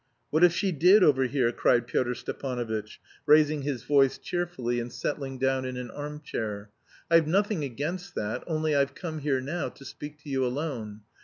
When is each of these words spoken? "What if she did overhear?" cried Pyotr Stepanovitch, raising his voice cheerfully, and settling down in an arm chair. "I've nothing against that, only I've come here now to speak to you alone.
"What 0.31 0.43
if 0.43 0.51
she 0.51 0.71
did 0.71 1.03
overhear?" 1.03 1.51
cried 1.51 1.85
Pyotr 1.85 2.15
Stepanovitch, 2.15 2.99
raising 3.27 3.61
his 3.61 3.83
voice 3.83 4.17
cheerfully, 4.17 4.79
and 4.79 4.91
settling 4.91 5.37
down 5.37 5.63
in 5.63 5.77
an 5.77 5.91
arm 5.91 6.21
chair. 6.21 6.71
"I've 7.11 7.27
nothing 7.27 7.63
against 7.63 8.15
that, 8.15 8.43
only 8.47 8.75
I've 8.75 8.95
come 8.95 9.19
here 9.19 9.41
now 9.41 9.69
to 9.69 9.85
speak 9.85 10.17
to 10.23 10.29
you 10.31 10.43
alone. 10.43 11.01